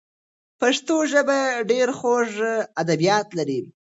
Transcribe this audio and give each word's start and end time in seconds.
پښتو 0.59 0.95
ژبه 1.11 1.39
ډېر 1.71 1.87
خوږ 1.97 2.31
ادبیات 2.81 3.27
لري. 3.37 3.61